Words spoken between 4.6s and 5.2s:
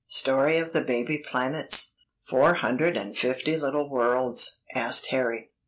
asked